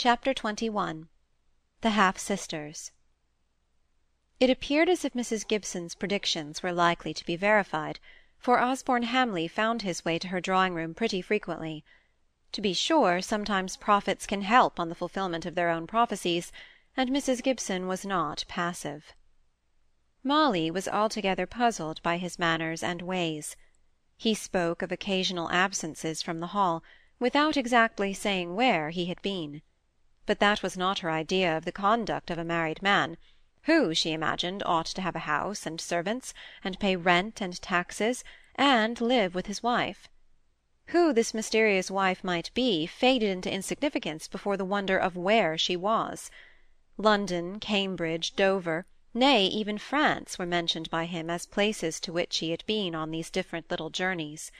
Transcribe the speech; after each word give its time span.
Chapter 0.00 0.32
XXI 0.32 1.08
The 1.80 1.90
Half 1.90 2.18
Sisters 2.18 2.92
It 4.38 4.48
appeared 4.48 4.88
as 4.88 5.04
if 5.04 5.12
Mrs. 5.12 5.44
Gibson's 5.44 5.96
predictions 5.96 6.62
were 6.62 6.70
likely 6.70 7.12
to 7.12 7.26
be 7.26 7.34
verified, 7.34 7.98
for 8.38 8.60
Osborne 8.60 9.02
Hamley 9.02 9.48
found 9.48 9.82
his 9.82 10.04
way 10.04 10.16
to 10.20 10.28
her 10.28 10.40
drawing-room 10.40 10.94
pretty 10.94 11.20
frequently. 11.20 11.84
To 12.52 12.60
be 12.60 12.72
sure, 12.74 13.20
sometimes 13.20 13.76
prophets 13.76 14.24
can 14.24 14.42
help 14.42 14.78
on 14.78 14.88
the 14.88 14.94
fulfilment 14.94 15.44
of 15.44 15.56
their 15.56 15.68
own 15.68 15.88
prophecies, 15.88 16.52
and 16.96 17.10
Mrs. 17.10 17.42
Gibson 17.42 17.88
was 17.88 18.06
not 18.06 18.44
passive. 18.46 19.16
Molly 20.22 20.70
was 20.70 20.86
altogether 20.86 21.44
puzzled 21.44 22.00
by 22.04 22.18
his 22.18 22.38
manners 22.38 22.84
and 22.84 23.02
ways. 23.02 23.56
He 24.16 24.32
spoke 24.32 24.80
of 24.80 24.92
occasional 24.92 25.50
absences 25.50 26.22
from 26.22 26.38
the 26.38 26.54
Hall, 26.54 26.84
without 27.18 27.56
exactly 27.56 28.14
saying 28.14 28.54
where 28.54 28.90
he 28.90 29.06
had 29.06 29.20
been. 29.22 29.60
But 30.28 30.40
that 30.40 30.62
was 30.62 30.76
not 30.76 30.98
her 30.98 31.10
idea 31.10 31.56
of 31.56 31.64
the 31.64 31.72
conduct 31.72 32.30
of 32.30 32.36
a 32.36 32.44
married 32.44 32.82
man, 32.82 33.16
who, 33.62 33.94
she 33.94 34.12
imagined, 34.12 34.62
ought 34.66 34.84
to 34.84 35.00
have 35.00 35.16
a 35.16 35.20
house 35.20 35.64
and 35.64 35.80
servants, 35.80 36.34
and 36.62 36.78
pay 36.78 36.96
rent 36.96 37.40
and 37.40 37.58
taxes, 37.62 38.24
and 38.54 39.00
live 39.00 39.34
with 39.34 39.46
his 39.46 39.62
wife. 39.62 40.06
Who 40.88 41.14
this 41.14 41.32
mysterious 41.32 41.90
wife 41.90 42.22
might 42.22 42.52
be 42.52 42.86
faded 42.86 43.30
into 43.30 43.50
insignificance 43.50 44.28
before 44.28 44.58
the 44.58 44.66
wonder 44.66 44.98
of 44.98 45.16
where 45.16 45.56
she 45.56 45.76
was. 45.76 46.30
London, 46.98 47.58
Cambridge, 47.58 48.36
Dover, 48.36 48.84
nay, 49.14 49.46
even 49.46 49.78
France, 49.78 50.38
were 50.38 50.44
mentioned 50.44 50.90
by 50.90 51.06
him 51.06 51.30
as 51.30 51.46
places 51.46 51.98
to 52.00 52.12
which 52.12 52.36
he 52.36 52.50
had 52.50 52.66
been 52.66 52.94
on 52.94 53.12
these 53.12 53.30
different 53.30 53.70
little 53.70 53.88
journeys. 53.88 54.52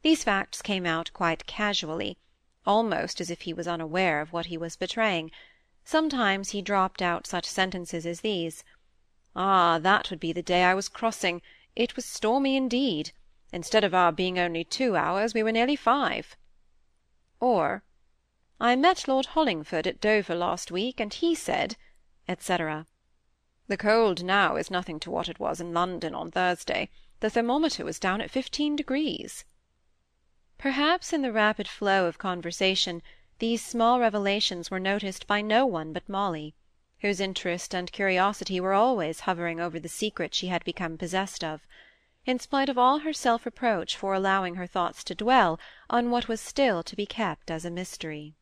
These 0.00 0.24
facts 0.24 0.62
came 0.62 0.86
out 0.86 1.10
quite 1.12 1.44
casually, 1.46 2.16
almost 2.66 3.20
as 3.20 3.30
if 3.30 3.42
he 3.42 3.52
was 3.52 3.68
unaware 3.68 4.20
of 4.20 4.32
what 4.32 4.46
he 4.46 4.58
was 4.58 4.74
betraying. 4.76 5.30
Sometimes 5.84 6.50
he 6.50 6.60
dropped 6.60 7.00
out 7.00 7.26
such 7.26 7.44
sentences 7.44 8.04
as 8.04 8.22
these: 8.22 8.64
"Ah, 9.36 9.78
that 9.78 10.10
would 10.10 10.18
be 10.18 10.32
the 10.32 10.42
day 10.42 10.64
I 10.64 10.74
was 10.74 10.88
crossing; 10.88 11.42
it 11.76 11.94
was 11.94 12.04
stormy 12.04 12.56
indeed. 12.56 13.12
Instead 13.52 13.84
of 13.84 13.94
our 13.94 14.10
being 14.10 14.36
only 14.36 14.64
two 14.64 14.96
hours, 14.96 15.32
we 15.32 15.44
were 15.44 15.52
nearly 15.52 15.76
five." 15.76 16.36
Or, 17.38 17.84
"I 18.58 18.74
met 18.74 19.06
Lord 19.06 19.26
Hollingford 19.26 19.86
at 19.86 20.00
Dover 20.00 20.34
last 20.34 20.72
week, 20.72 20.98
and 20.98 21.14
he 21.14 21.36
said," 21.36 21.76
etc. 22.26 22.88
"The 23.68 23.76
cold 23.76 24.24
now 24.24 24.56
is 24.56 24.72
nothing 24.72 24.98
to 25.00 25.10
what 25.12 25.28
it 25.28 25.38
was 25.38 25.60
in 25.60 25.72
London 25.72 26.16
on 26.16 26.32
Thursday. 26.32 26.90
The 27.20 27.30
thermometer 27.30 27.84
was 27.84 28.00
down 28.00 28.20
at 28.20 28.32
fifteen 28.32 28.74
degrees." 28.74 29.44
Perhaps 30.58 31.12
in 31.12 31.20
the 31.20 31.32
rapid 31.32 31.68
flow 31.68 32.06
of 32.06 32.16
conversation 32.16 33.02
these 33.40 33.62
small 33.62 34.00
revelations 34.00 34.70
were 34.70 34.80
noticed 34.80 35.26
by 35.26 35.42
no 35.42 35.66
one 35.66 35.92
but 35.92 36.08
Molly, 36.08 36.54
whose 37.00 37.20
interest 37.20 37.74
and 37.74 37.92
curiosity 37.92 38.58
were 38.58 38.72
always 38.72 39.20
hovering 39.20 39.60
over 39.60 39.78
the 39.78 39.90
secret 39.90 40.34
she 40.34 40.46
had 40.46 40.64
become 40.64 40.96
possessed 40.96 41.44
of 41.44 41.66
in 42.24 42.38
spite 42.38 42.70
of 42.70 42.78
all 42.78 43.00
her 43.00 43.12
self-reproach 43.12 43.98
for 43.98 44.14
allowing 44.14 44.54
her 44.54 44.66
thoughts 44.66 45.04
to 45.04 45.14
dwell 45.14 45.60
on 45.90 46.10
what 46.10 46.26
was 46.26 46.40
still 46.40 46.82
to 46.82 46.96
be 46.96 47.04
kept 47.04 47.50
as 47.50 47.66
a 47.66 47.70
mystery. 47.70 48.34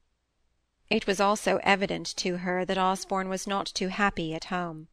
It 0.89 1.09
was 1.09 1.19
also 1.19 1.59
evident 1.65 2.07
to 2.19 2.37
her 2.37 2.65
that 2.65 2.79
Osborne 2.79 3.29
was 3.29 3.49
not 3.49 3.67
too 3.67 3.89
happy 3.89 4.33
at 4.35 4.45
home. 4.45 4.87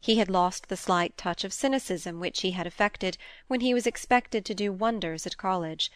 He 0.00 0.16
had 0.16 0.30
lost 0.30 0.68
the 0.68 0.78
slight 0.78 1.18
touch 1.18 1.44
of 1.44 1.52
cynicism 1.52 2.20
which 2.20 2.40
he 2.40 2.52
had 2.52 2.66
affected 2.66 3.18
when 3.48 3.60
he 3.60 3.74
was 3.74 3.86
expected 3.86 4.46
to 4.46 4.54
do 4.54 4.72
wonders 4.72 5.26
at 5.26 5.36
college, 5.36 5.92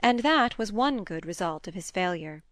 and 0.00 0.20
that 0.20 0.58
was 0.58 0.72
one 0.72 1.04
good 1.04 1.24
result 1.24 1.68
of 1.68 1.74
his 1.74 1.90
failure. 1.90 2.42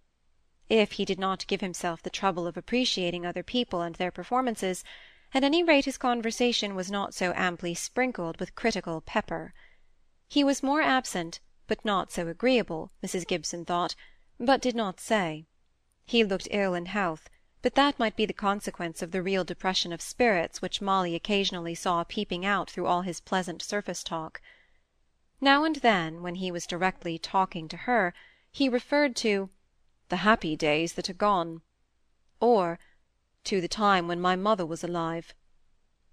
If 0.68 0.92
he 0.92 1.04
did 1.04 1.18
not 1.18 1.46
give 1.46 1.62
himself 1.62 2.02
the 2.02 2.10
trouble 2.10 2.46
of 2.46 2.56
appreciating 2.56 3.24
other 3.24 3.42
people 3.42 3.80
and 3.80 3.94
their 3.94 4.10
performances, 4.10 4.84
at 5.32 5.44
any 5.44 5.62
rate 5.62 5.86
his 5.86 5.98
conversation 5.98 6.74
was 6.74 6.90
not 6.90 7.14
so 7.14 7.32
amply 7.34 7.74
sprinkled 7.74 8.38
with 8.38 8.54
critical 8.54 9.00
pepper. 9.00 9.54
He 10.28 10.44
was 10.44 10.62
more 10.62 10.82
absent, 10.82 11.40
but 11.66 11.84
not 11.84 12.12
so 12.12 12.28
agreeable, 12.28 12.92
Mrs. 13.02 13.26
Gibson 13.26 13.64
thought, 13.64 13.94
but 14.38 14.60
did 14.60 14.74
not 14.74 15.00
say. 15.00 15.46
He 16.04 16.24
looked 16.24 16.48
ill 16.50 16.74
in 16.74 16.86
health, 16.86 17.28
but 17.60 17.74
that 17.74 17.98
might 17.98 18.16
be 18.16 18.26
the 18.26 18.32
consequence 18.32 19.02
of 19.02 19.10
the 19.10 19.22
real 19.22 19.44
depression 19.44 19.92
of 19.92 20.00
spirits 20.00 20.62
which 20.62 20.80
Molly 20.80 21.14
occasionally 21.14 21.74
saw 21.74 22.04
peeping 22.04 22.44
out 22.46 22.70
through 22.70 22.86
all 22.86 23.02
his 23.02 23.20
pleasant 23.20 23.62
surface 23.62 24.02
talk. 24.02 24.40
Now 25.40 25.64
and 25.64 25.76
then, 25.76 26.22
when 26.22 26.36
he 26.36 26.50
was 26.50 26.66
directly 26.66 27.18
talking 27.18 27.68
to 27.68 27.76
her, 27.76 28.12
he 28.50 28.68
referred 28.68 29.14
to 29.16 29.50
the 30.08 30.16
happy 30.18 30.56
days 30.56 30.94
that 30.94 31.08
are 31.08 31.14
gone, 31.14 31.62
or 32.40 32.78
to 33.44 33.60
the 33.60 33.68
time 33.68 34.08
when 34.08 34.20
my 34.20 34.34
mother 34.34 34.66
was 34.66 34.82
alive. 34.82 35.34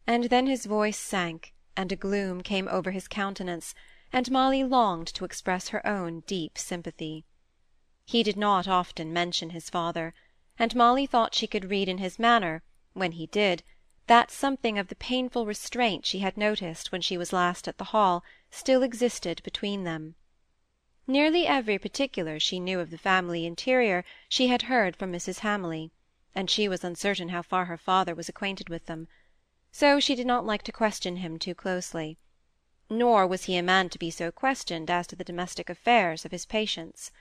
And 0.06 0.26
then 0.26 0.46
his 0.46 0.66
voice 0.66 1.00
sank, 1.00 1.54
and 1.76 1.92
a 1.92 1.96
gloom 1.96 2.42
came 2.42 2.68
over 2.68 2.92
his 2.92 3.08
countenance, 3.08 3.74
and 4.14 4.30
Molly 4.30 4.64
longed 4.64 5.08
to 5.16 5.26
express 5.26 5.70
her 5.70 5.86
own 5.86 6.22
deep 6.28 6.58
sympathy. 6.58 7.26
He 8.06 8.22
did 8.22 8.38
not 8.38 8.68
often 8.68 9.12
mention 9.12 9.50
his 9.50 9.70
father, 9.70 10.14
and 10.60 10.76
Molly 10.76 11.08
thought 11.08 11.34
she 11.34 11.48
could 11.48 11.72
read 11.72 11.90
in 11.90 11.98
his 11.98 12.20
manner, 12.20 12.62
when 12.94 13.14
he 13.14 13.26
did, 13.28 13.64
something 14.30 14.78
of 14.78 14.88
the 14.90 14.96
painful 14.96 15.46
restraint 15.46 16.06
she 16.06 16.20
had 16.20 16.38
noticed 16.38 16.92
when 16.92 17.02
she 17.02 17.18
was 17.18 17.34
last 17.34 17.68
at 17.68 17.78
the 17.78 17.86
Hall 17.86 18.24
still 18.52 18.84
existed 18.84 19.42
between 19.44 19.84
them. 19.84 20.16
Nearly 21.08 21.48
every 21.48 21.78
particular 21.78 22.40
she 22.40 22.60
knew 22.60 22.80
of 22.80 22.92
the 22.92 22.98
family 22.98 23.46
interior 23.46 24.04
she 24.30 24.48
had 24.48 24.64
heard 24.64 24.96
from 24.96 25.12
Mrs. 25.12 25.40
Hamley 25.40 25.92
and 26.36 26.50
she 26.50 26.68
was 26.68 26.84
uncertain 26.84 27.30
how 27.30 27.42
far 27.42 27.66
her 27.66 27.78
father 27.78 28.14
was 28.14 28.28
acquainted 28.28 28.68
with 28.68 28.86
them. 28.88 29.08
So 29.72 30.00
she 30.00 30.16
did 30.16 30.28
not 30.28 30.46
like 30.46 30.64
to 30.64 30.72
question 30.72 31.18
him 31.18 31.40
too 31.40 31.56
closely. 31.56 32.18
Nor 32.90 33.26
was 33.26 33.46
he 33.46 33.56
a 33.56 33.64
man 33.64 33.90
to 33.90 33.98
be 33.98 34.12
so 34.12 34.32
questioned 34.32 34.92
as 34.92 35.08
to 35.08 35.16
the 35.16 35.24
domestic 35.24 35.70
affairs 35.70 36.26
of 36.26 36.32
his 36.32 36.46
patients. 36.46 37.12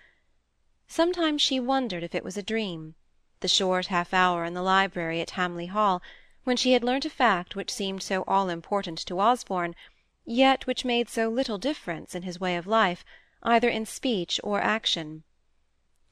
Sometimes 0.89 1.41
she 1.41 1.61
wondered 1.61 2.03
if 2.03 2.15
it 2.15 2.25
was 2.25 2.37
a 2.37 2.43
dream, 2.43 2.97
the 3.41 3.49
short 3.49 3.87
half-hour 3.87 4.45
in 4.45 4.55
the 4.55 4.63
library 4.63 5.21
at 5.21 5.31
Hamley 5.31 5.67
Hall, 5.67 6.03
when 6.45 6.57
she 6.57 6.73
had 6.73 6.85
learnt 6.85 7.05
a 7.05 7.11
fact 7.11 7.57
which 7.57 7.73
seemed 7.73 8.03
so 8.03 8.23
all-important 8.29 8.99
to 8.99 9.19
Osborne, 9.19 9.75
yet 10.25 10.67
which 10.67 10.85
made 10.85 11.09
so 11.09 11.29
little 11.29 11.59
difference 11.59 12.15
in 12.15 12.23
his 12.23 12.39
way 12.39 12.57
of 12.57 12.67
life, 12.67 13.05
either 13.43 13.69
in 13.69 13.85
speech 13.85 14.39
or 14.45 14.61
action. 14.61 15.23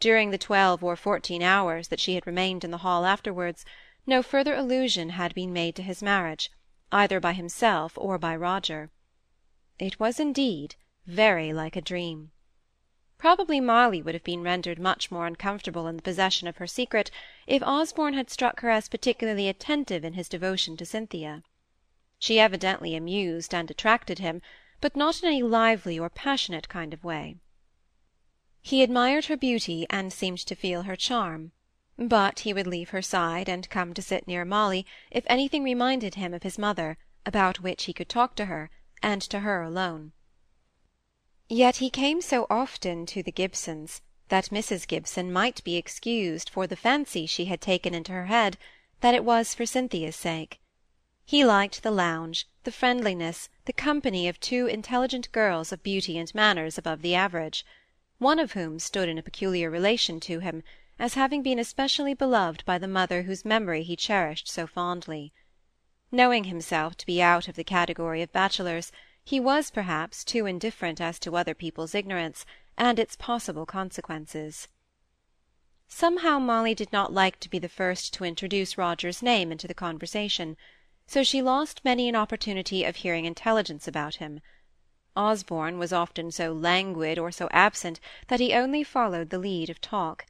During 0.01 0.31
the 0.31 0.39
twelve 0.39 0.83
or 0.83 0.97
fourteen 0.97 1.43
hours 1.43 1.89
that 1.89 2.01
she 2.01 2.15
had 2.15 2.27
remained 2.27 2.65
in 2.65 2.71
the 2.71 2.79
hall 2.79 3.05
afterwards, 3.07 3.65
no 4.07 4.23
further 4.23 4.55
allusion 4.55 5.11
had 5.11 5.35
been 5.35 5.53
made 5.53 5.77
to 5.77 5.83
his 5.83 6.03
marriage, 6.03 6.51
either 6.91 7.21
by 7.21 7.33
himself 7.33 7.93
or 7.97 8.19
by 8.19 8.35
Roger. 8.35 8.91
It 9.79 10.01
was 10.01 10.19
indeed 10.19 10.75
very 11.07 11.53
like 11.53 11.77
a 11.77 11.81
dream. 11.81 12.33
Probably 13.23 13.61
Molly 13.61 14.03
would 14.03 14.15
have 14.15 14.25
been 14.25 14.43
rendered 14.43 14.81
much 14.81 15.13
more 15.13 15.29
uncomfortable 15.29 15.87
in 15.87 15.95
the 15.95 16.03
possession 16.03 16.49
of 16.49 16.57
her 16.57 16.67
secret 16.67 17.09
if 17.47 17.63
Osborne 17.63 18.15
had 18.15 18.29
struck 18.31 18.59
her 18.63 18.69
as 18.69 18.89
particularly 18.89 19.49
attentive 19.49 20.05
in 20.05 20.15
his 20.15 20.29
devotion 20.29 20.77
to 20.77 20.85
Cynthia. 20.85 21.45
She 22.19 22.41
evidently 22.41 22.97
amused 22.97 23.55
and 23.55 23.71
attracted 23.71 24.19
him, 24.19 24.43
but 24.81 24.97
not 24.97 25.23
in 25.23 25.29
any 25.29 25.41
lively 25.41 25.97
or 26.01 26.11
passionate 26.11 26.69
kind 26.69 26.93
of 26.93 27.05
way. 27.05 27.37
He 28.61 28.83
admired 28.83 29.27
her 29.27 29.37
beauty 29.37 29.87
and 29.89 30.13
seemed 30.13 30.39
to 30.39 30.57
feel 30.57 30.83
her 30.83 30.97
charm, 30.97 31.53
but 31.97 32.41
he 32.41 32.53
would 32.53 32.67
leave 32.67 32.91
her 32.91 33.03
side 33.03 33.49
and 33.49 33.71
come 33.71 33.95
to 33.95 34.03
sit 34.03 34.27
near 34.27 34.45
Molly 34.45 34.85
if 35.13 35.23
anything 35.29 35.63
reminded 35.63 36.17
him 36.17 36.35
of 36.35 36.43
his 36.43 36.59
mother, 36.59 36.99
about 37.25 37.61
which 37.61 37.85
he 37.85 37.93
could 37.93 38.09
talk 38.09 38.35
to 38.35 38.47
her, 38.47 38.69
and 39.01 39.23
to 39.23 39.39
her 39.47 39.63
alone. 39.63 40.11
Yet 41.55 41.77
he 41.77 41.91
came 41.91 42.23
so 42.23 42.47
often 42.49 43.05
to 43.05 43.23
the 43.23 43.31
Gibsons 43.31 44.01
that 44.31 44.47
Mrs. 44.47 44.89
Gibson 44.89 45.31
might 45.31 45.63
be 45.65 45.77
excused 45.77 46.49
for 46.49 46.67
the 46.67 46.77
fancy 46.77 47.27
she 47.27 47.45
had 47.45 47.61
taken 47.61 47.93
into 47.93 48.11
her 48.13 48.25
head 48.25 48.57
that 49.03 49.15
it 49.15 49.23
was 49.23 49.55
for 49.55 49.67
Cynthia's 49.67 50.17
sake. 50.17 50.63
He 51.27 51.45
liked 51.45 51.83
the 51.83 51.91
lounge, 51.91 52.49
the 52.65 52.73
friendliness, 52.73 53.51
the 53.67 53.75
company 53.75 54.29
of 54.29 54.41
two 54.41 54.67
intelligent 54.67 55.31
girls 55.31 55.73
of 55.73 55.83
beauty 55.83 56.17
and 56.17 56.35
manners 56.35 56.79
above 56.79 57.03
the 57.03 57.15
average 57.15 57.67
one 58.17 58.39
of 58.39 58.53
whom 58.53 58.79
stood 58.79 59.11
in 59.11 59.19
a 59.19 59.23
peculiar 59.23 59.69
relation 59.69 60.21
to 60.21 60.39
him, 60.39 60.63
as 60.99 61.13
having 61.13 61.43
been 61.43 61.59
especially 61.59 62.15
beloved 62.15 62.65
by 62.65 62.79
the 62.79 62.89
mother 62.89 63.25
whose 63.25 63.45
memory 63.45 63.83
he 63.83 63.95
cherished 63.95 64.49
so 64.49 64.67
fondly. 64.67 65.35
Knowing 66.11 66.45
himself 66.45 66.97
to 66.97 67.05
be 67.05 67.21
out 67.21 67.47
of 67.47 67.57
the 67.57 67.63
category 67.63 68.23
of 68.23 68.33
bachelors, 68.33 68.91
he 69.25 69.39
was, 69.39 69.71
perhaps, 69.71 70.25
too 70.25 70.47
indifferent 70.47 71.01
as 71.01 71.19
to 71.19 71.37
other 71.37 71.55
people's 71.55 71.95
ignorance, 71.95 72.45
and 72.77 72.99
its 72.99 73.17
possible 73.17 73.67
consequences. 73.67 74.69
Somehow 75.89 76.39
Molly 76.39 76.75
did 76.75 76.93
not 76.93 77.13
like 77.13 77.39
to 77.41 77.51
be 77.51 77.59
the 77.59 77.69
first 77.69 78.15
to 78.15 78.25
introduce 78.25 78.79
Roger's 78.79 79.23
name 79.23 79.53
into 79.53 79.69
the 79.69 79.75
conversation, 79.75 80.57
so 81.07 81.23
she 81.23 81.43
lost 81.43 81.85
many 81.85 82.09
an 82.09 82.17
opportunity 82.17 82.85
of 82.85 82.97
hearing 82.97 83.27
intelligence 83.27 83.87
about 83.87 84.17
him. 84.17 84.41
Osborne 85.15 85.79
was 85.79 85.93
often 85.93 86.31
so 86.31 86.53
languid 86.53 87.19
or 87.19 87.31
so 87.31 87.49
absent 87.51 88.01
that 88.29 88.41
he 88.41 88.55
only 88.55 88.83
followed 88.83 89.29
the 89.29 89.39
lead 89.39 89.69
of 89.69 89.81
talk. 89.81 90.27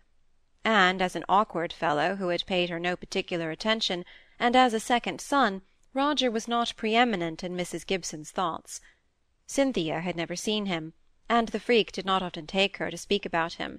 and 0.65 1.01
as 1.03 1.17
an 1.17 1.25
awkward 1.29 1.73
fellow 1.73 2.17
who 2.17 2.29
had 2.29 2.47
paid 2.47 2.71
her 2.71 2.79
no 2.79 2.97
particular 2.97 3.51
attention, 3.51 4.05
and 4.39 4.55
as 4.55 4.75
a 4.75 4.81
second 4.81 5.21
son, 5.21 5.63
Roger 5.95 6.31
was 6.31 6.49
not 6.49 6.73
pre-eminent 6.75 7.45
in 7.45 7.55
Mrs 7.55 7.87
Gibson's 7.87 8.31
thoughts. 8.31 8.81
Cynthia 9.47 10.01
had 10.01 10.17
never 10.17 10.35
seen 10.35 10.65
him, 10.65 10.95
and 11.29 11.49
the 11.49 11.61
freak 11.61 11.93
did 11.93 12.07
not 12.07 12.23
often 12.23 12.47
take 12.47 12.79
her 12.79 12.91
to 12.91 12.97
speak 12.97 13.27
about 13.27 13.53
him. 13.61 13.79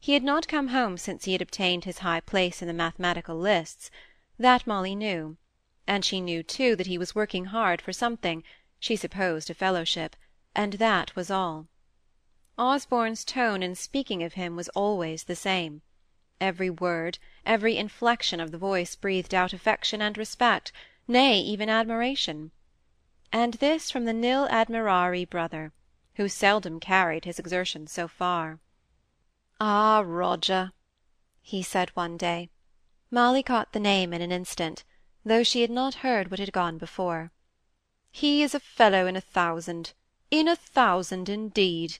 He 0.00 0.14
had 0.14 0.22
not 0.22 0.48
come 0.48 0.68
home 0.68 0.96
since 0.96 1.26
he 1.26 1.32
had 1.32 1.42
obtained 1.42 1.84
his 1.84 1.98
high 1.98 2.20
place 2.20 2.62
in 2.62 2.66
the 2.66 2.72
mathematical 2.72 3.36
lists; 3.36 3.90
that 4.38 4.66
Molly 4.66 4.94
knew, 4.94 5.36
and 5.86 6.02
she 6.02 6.18
knew 6.18 6.42
too 6.42 6.74
that 6.76 6.86
he 6.86 6.96
was 6.96 7.14
working 7.14 7.44
hard 7.44 7.82
for 7.82 7.92
something, 7.92 8.42
she 8.80 8.96
supposed 8.96 9.50
a 9.50 9.54
fellowship, 9.54 10.16
and 10.54 10.72
that 10.80 11.14
was 11.14 11.30
all. 11.30 11.66
Osborne's 12.56 13.22
tone 13.22 13.62
in 13.62 13.74
speaking 13.74 14.22
of 14.22 14.32
him 14.32 14.56
was 14.56 14.70
always 14.70 15.24
the 15.24 15.36
same. 15.36 15.82
Every 16.40 16.70
word, 16.70 17.18
every 17.44 17.76
inflection 17.76 18.40
of 18.40 18.50
the 18.50 18.56
voice 18.56 18.96
breathed 18.96 19.34
out 19.34 19.52
affection 19.52 20.00
and 20.00 20.16
respect, 20.16 20.72
nay, 21.06 21.38
even 21.38 21.68
admiration. 21.68 22.50
And 23.30 23.54
this 23.54 23.90
from 23.90 24.06
the 24.06 24.14
nil 24.14 24.48
admirari 24.48 25.28
brother, 25.28 25.72
who 26.14 26.30
seldom 26.30 26.80
carried 26.80 27.26
his 27.26 27.38
exertions 27.38 27.92
so 27.92 28.08
far. 28.08 28.58
"Ah, 29.60 30.02
Roger!" 30.04 30.72
he 31.42 31.62
said 31.62 31.90
one 31.90 32.16
day. 32.16 32.48
Molly 33.10 33.42
caught 33.42 33.72
the 33.72 33.80
name 33.80 34.14
in 34.14 34.22
an 34.22 34.32
instant, 34.32 34.82
though 35.24 35.42
she 35.42 35.60
had 35.60 35.70
not 35.70 35.96
heard 35.96 36.30
what 36.30 36.40
had 36.40 36.52
gone 36.52 36.78
before. 36.78 37.32
"He 38.10 38.42
is 38.42 38.54
a 38.54 38.60
fellow 38.60 39.06
in 39.06 39.14
a 39.14 39.20
thousand 39.20 39.92
in 40.30 40.48
a 40.48 40.56
thousand, 40.56 41.28
indeed. 41.28 41.98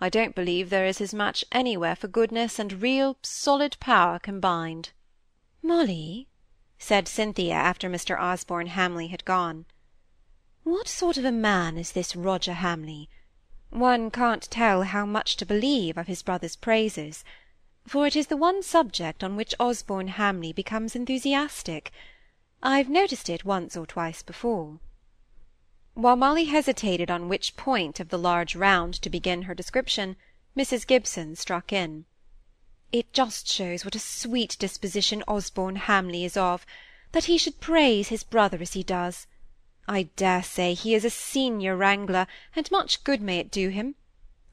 I 0.00 0.08
don't 0.08 0.36
believe 0.36 0.70
there 0.70 0.86
is 0.86 0.98
his 0.98 1.12
match 1.12 1.44
anywhere 1.50 1.96
for 1.96 2.06
goodness 2.06 2.58
and 2.60 2.80
real, 2.80 3.16
solid 3.22 3.76
power 3.80 4.18
combined." 4.20 4.92
"Molly," 5.62 6.28
said 6.78 7.08
Cynthia, 7.08 7.54
after 7.54 7.88
Mr. 7.88 8.20
Osborne 8.20 8.66
Hamley 8.66 9.06
had 9.06 9.24
gone, 9.24 9.64
"what 10.62 10.86
sort 10.86 11.16
of 11.16 11.24
a 11.24 11.32
man 11.32 11.78
is 11.78 11.92
this 11.92 12.14
Roger 12.14 12.52
Hamley? 12.52 13.08
One 13.70 14.10
can't 14.10 14.42
tell 14.50 14.82
how 14.82 15.06
much 15.06 15.36
to 15.38 15.46
believe 15.46 15.96
of 15.96 16.06
his 16.06 16.22
brother's 16.22 16.54
praises, 16.54 17.24
for 17.86 18.06
it 18.06 18.14
is 18.14 18.26
the 18.26 18.36
one 18.36 18.62
subject 18.62 19.24
on 19.24 19.36
which 19.36 19.54
Osborne 19.58 20.08
Hamley 20.08 20.52
becomes 20.52 20.94
enthusiastic. 20.94 21.92
I've 22.62 22.90
noticed 22.90 23.30
it 23.30 23.44
once 23.44 23.74
or 23.74 23.86
twice 23.86 24.22
before." 24.22 24.78
While 25.94 26.16
Molly 26.16 26.44
hesitated 26.44 27.10
on 27.10 27.28
which 27.28 27.56
point 27.56 28.00
of 28.00 28.10
the 28.10 28.18
large 28.18 28.54
round 28.54 28.92
to 29.00 29.08
begin 29.08 29.42
her 29.42 29.54
description, 29.54 30.16
Mrs. 30.54 30.86
Gibson 30.86 31.36
struck 31.36 31.72
in. 31.72 32.04
"It 32.92 33.12
just 33.12 33.48
shows 33.48 33.84
what 33.84 33.96
a 33.96 33.98
sweet 33.98 34.56
disposition 34.60 35.24
Osborne 35.26 35.74
Hamley 35.74 36.24
is 36.24 36.36
of, 36.36 36.64
that 37.10 37.24
he 37.24 37.36
should 37.36 37.58
praise 37.58 38.10
his 38.10 38.22
brother 38.22 38.58
as 38.60 38.74
he 38.74 38.84
does. 38.84 39.26
I 39.88 40.04
dare 40.14 40.44
say 40.44 40.72
he 40.72 40.94
is 40.94 41.04
a 41.04 41.10
senior 41.10 41.76
wrangler, 41.76 42.28
and 42.54 42.70
much 42.70 43.02
good 43.02 43.20
may 43.20 43.40
it 43.40 43.50
do 43.50 43.70
him. 43.70 43.96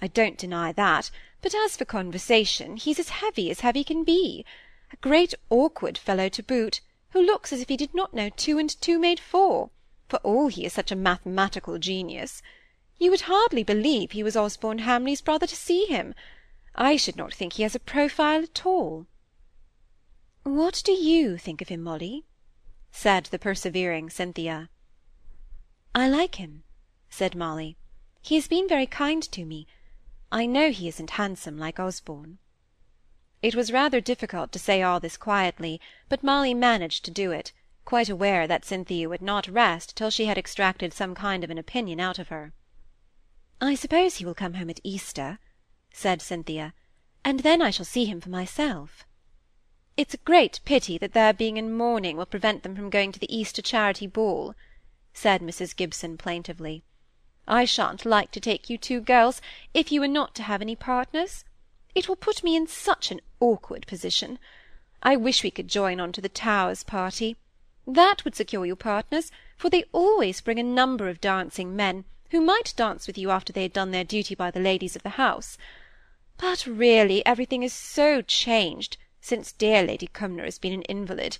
I 0.01 0.07
don't 0.07 0.35
deny 0.35 0.71
that, 0.71 1.11
but 1.43 1.53
as 1.53 1.77
for 1.77 1.85
conversation, 1.85 2.77
he's 2.77 2.97
as 2.97 3.09
heavy 3.09 3.51
as 3.51 3.59
heavy 3.59 3.83
can 3.83 4.03
be. 4.03 4.45
A 4.91 4.95
great 4.95 5.35
awkward 5.51 5.95
fellow 5.95 6.27
to 6.29 6.41
boot, 6.41 6.81
who 7.11 7.21
looks 7.21 7.53
as 7.53 7.61
if 7.61 7.69
he 7.69 7.77
did 7.77 7.93
not 7.93 8.15
know 8.15 8.29
two 8.29 8.57
and 8.57 8.81
two 8.81 8.97
made 8.97 9.19
four, 9.19 9.69
for 10.09 10.17
all 10.23 10.47
he 10.47 10.65
is 10.65 10.73
such 10.73 10.91
a 10.91 10.95
mathematical 10.95 11.77
genius. 11.77 12.41
You 12.97 13.11
would 13.11 13.21
hardly 13.29 13.63
believe 13.63 14.09
he 14.13 14.23
was 14.23 14.35
Osborne 14.35 14.79
Hamley's 14.79 15.21
brother 15.21 15.45
to 15.45 15.55
see 15.55 15.85
him. 15.85 16.15
I 16.75 16.95
should 16.95 17.15
not 17.15 17.33
think 17.33 17.53
he 17.53 17.63
has 17.63 17.75
a 17.75 17.79
profile 17.79 18.43
at 18.43 18.65
all. 18.65 19.05
What 20.43 20.81
do 20.83 20.91
you 20.91 21.37
think 21.37 21.61
of 21.61 21.69
him, 21.69 21.81
Molly? 21.81 22.25
said 22.91 23.25
the 23.25 23.39
persevering 23.39 24.09
Cynthia. 24.09 24.69
I 25.95 26.09
like 26.09 26.35
him, 26.35 26.63
said 27.09 27.35
Molly. 27.35 27.77
He 28.21 28.35
has 28.35 28.47
been 28.47 28.67
very 28.67 28.87
kind 28.87 29.21
to 29.31 29.45
me. 29.45 29.67
I 30.31 30.45
know 30.45 30.71
he 30.71 30.87
isn't 30.87 31.11
handsome 31.11 31.57
like 31.57 31.79
Osborne. 31.79 32.39
It 33.43 33.55
was 33.55 33.71
rather 33.71 34.01
difficult 34.01 34.51
to 34.53 34.59
say 34.59 34.81
all 34.81 34.99
this 34.99 35.17
quietly, 35.17 35.79
but 36.09 36.23
Molly 36.23 36.53
managed 36.53 37.05
to 37.05 37.11
do 37.11 37.31
it, 37.31 37.51
quite 37.85 38.09
aware 38.09 38.47
that 38.47 38.65
Cynthia 38.65 39.09
would 39.09 39.21
not 39.21 39.47
rest 39.47 39.95
till 39.95 40.09
she 40.09 40.25
had 40.25 40.37
extracted 40.37 40.93
some 40.93 41.13
kind 41.13 41.43
of 41.43 41.49
an 41.49 41.57
opinion 41.57 41.99
out 41.99 42.17
of 42.17 42.29
her. 42.29 42.53
I 43.61 43.75
suppose 43.75 44.15
he 44.15 44.25
will 44.25 44.33
come 44.33 44.55
home 44.55 44.69
at 44.69 44.79
Easter, 44.83 45.39
said 45.93 46.21
Cynthia, 46.21 46.73
and 47.23 47.39
then 47.39 47.61
I 47.61 47.69
shall 47.69 47.85
see 47.85 48.03
him 48.03 48.19
for 48.19 48.29
myself. 48.29 49.05
It's 49.95 50.13
a 50.13 50.25
great 50.25 50.59
pity 50.65 50.97
that 50.97 51.13
their 51.13 51.31
being 51.31 51.55
in 51.55 51.71
mourning 51.71 52.17
will 52.17 52.25
prevent 52.25 52.63
them 52.63 52.75
from 52.75 52.89
going 52.89 53.11
to 53.13 53.19
the 53.19 53.33
Easter 53.33 53.61
charity 53.61 54.07
ball 54.07 54.55
said 55.13 55.41
Mrs. 55.41 55.75
Gibson 55.75 56.17
plaintively. 56.17 56.83
"I 57.47 57.65
shan't 57.65 58.03
like 58.03 58.31
to 58.31 58.39
take 58.39 58.67
you 58.67 58.79
two 58.79 58.99
girls, 58.99 59.41
if 59.71 59.91
you 59.91 60.01
are 60.01 60.07
not 60.07 60.33
to 60.35 60.43
have 60.43 60.59
any 60.59 60.75
partners. 60.75 61.45
It 61.93 62.09
will 62.09 62.15
put 62.15 62.43
me 62.43 62.55
in 62.55 62.65
such 62.65 63.11
an 63.11 63.21
awkward 63.39 63.85
position. 63.85 64.39
I 65.03 65.15
wish 65.15 65.43
we 65.43 65.51
could 65.51 65.67
join 65.67 65.99
on 65.99 66.11
to 66.13 66.21
the 66.21 66.29
Towers 66.29 66.83
party. 66.83 67.35
That 67.85 68.25
would 68.25 68.35
secure 68.35 68.65
you 68.65 68.75
partners, 68.75 69.31
for 69.55 69.69
they 69.69 69.83
always 69.91 70.41
bring 70.41 70.57
a 70.57 70.63
number 70.63 71.07
of 71.09 71.21
dancing 71.21 71.75
men, 71.75 72.05
who 72.31 72.41
might 72.41 72.73
dance 72.75 73.05
with 73.05 73.17
you 73.17 73.29
after 73.29 73.53
they 73.53 73.61
had 73.61 73.73
done 73.73 73.91
their 73.91 74.03
duty 74.03 74.33
by 74.33 74.49
the 74.49 74.59
ladies 74.59 74.95
of 74.95 75.03
the 75.03 75.21
house. 75.21 75.59
But 76.37 76.67
really 76.67 77.25
everything 77.25 77.63
is 77.63 77.73
so 77.73 78.21
changed, 78.21 78.97
since 79.19 79.51
dear 79.51 79.81
Lady 79.81 80.07
Cumnor 80.07 80.43
has 80.43 80.59
been 80.59 80.73
an 80.73 80.83
invalid, 80.83 81.39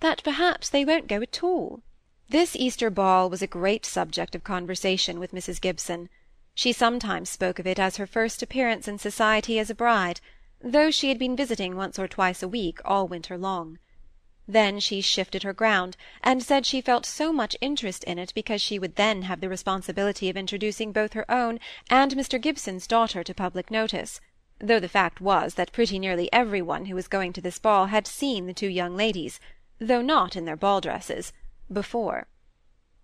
that 0.00 0.22
perhaps 0.22 0.70
they 0.70 0.84
won't 0.84 1.06
go 1.06 1.20
at 1.20 1.42
all. 1.42 1.82
This 2.30 2.56
Easter 2.56 2.88
ball 2.88 3.28
was 3.28 3.42
a 3.42 3.46
great 3.46 3.84
subject 3.84 4.34
of 4.34 4.42
conversation 4.42 5.20
with 5.20 5.32
Mrs. 5.32 5.60
Gibson. 5.60 6.08
She 6.54 6.72
sometimes 6.72 7.28
spoke 7.28 7.58
of 7.58 7.66
it 7.66 7.78
as 7.78 7.98
her 7.98 8.06
first 8.06 8.42
appearance 8.42 8.88
in 8.88 8.98
society 8.98 9.58
as 9.58 9.68
a 9.68 9.74
bride, 9.74 10.20
though 10.62 10.90
she 10.90 11.10
had 11.10 11.18
been 11.18 11.36
visiting 11.36 11.76
once 11.76 11.98
or 11.98 12.08
twice 12.08 12.42
a 12.42 12.48
week 12.48 12.78
all 12.86 13.06
winter 13.06 13.36
long. 13.36 13.78
Then 14.48 14.80
she 14.80 15.02
shifted 15.02 15.42
her 15.42 15.52
ground, 15.52 15.96
and 16.22 16.42
said 16.42 16.64
she 16.64 16.80
felt 16.80 17.04
so 17.04 17.32
much 17.32 17.56
interest 17.60 18.02
in 18.04 18.18
it 18.18 18.32
because 18.34 18.62
she 18.62 18.78
would 18.78 18.96
then 18.96 19.22
have 19.22 19.40
the 19.40 19.48
responsibility 19.48 20.30
of 20.30 20.36
introducing 20.36 20.90
both 20.90 21.12
her 21.12 21.30
own 21.30 21.60
and 21.90 22.12
Mr. 22.12 22.40
Gibson's 22.40 22.86
daughter 22.86 23.22
to 23.22 23.34
public 23.34 23.70
notice, 23.70 24.20
though 24.66 24.80
the 24.80 24.88
fact 24.88 25.20
was 25.20 25.54
that 25.54 25.72
pretty 25.72 25.98
nearly 25.98 26.32
every 26.32 26.62
one 26.62 26.86
who 26.86 26.94
was 26.94 27.06
going 27.06 27.34
to 27.34 27.40
this 27.42 27.58
ball 27.58 27.86
had 27.86 28.06
seen 28.06 28.46
the 28.46 28.54
two 28.54 28.68
young 28.68 28.96
ladies, 28.96 29.38
though 29.78 30.00
not 30.00 30.36
in 30.36 30.46
their 30.46 30.56
ball 30.56 30.80
dresses 30.80 31.32
before. 31.70 32.26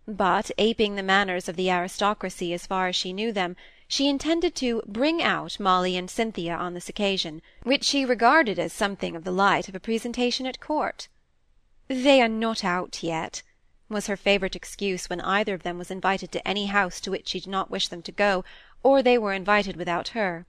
But, 0.06 0.50
aping 0.56 0.94
the 0.94 1.02
manners 1.02 1.48
of 1.48 1.56
the 1.56 1.70
aristocracy 1.70 2.54
as 2.54 2.66
far 2.66 2.88
as 2.88 2.96
she 2.96 3.12
knew 3.12 3.30
them, 3.30 3.56
she 3.86 4.08
intended 4.08 4.54
to 4.56 4.82
bring 4.86 5.22
out 5.22 5.60
Molly 5.60 5.96
and 5.96 6.10
Cynthia 6.10 6.54
on 6.54 6.72
this 6.72 6.88
occasion, 6.88 7.42
which 7.62 7.84
she 7.84 8.06
regarded 8.06 8.58
as 8.58 8.72
something 8.72 9.14
of 9.14 9.24
the 9.24 9.30
light 9.30 9.68
of 9.68 9.74
a 9.74 9.80
presentation 9.80 10.46
at 10.46 10.60
court. 10.60 11.08
They 11.88 12.22
are 12.22 12.28
not 12.28 12.64
out 12.64 13.02
yet, 13.02 13.42
was 13.90 14.06
her 14.06 14.16
favourite 14.16 14.56
excuse 14.56 15.10
when 15.10 15.20
either 15.20 15.52
of 15.52 15.64
them 15.64 15.76
was 15.76 15.90
invited 15.90 16.32
to 16.32 16.48
any 16.48 16.66
house 16.66 17.00
to 17.00 17.10
which 17.10 17.28
she 17.28 17.40
did 17.40 17.50
not 17.50 17.70
wish 17.70 17.88
them 17.88 18.00
to 18.02 18.12
go, 18.12 18.44
or 18.82 19.02
they 19.02 19.18
were 19.18 19.34
invited 19.34 19.76
without 19.76 20.08
her. 20.08 20.46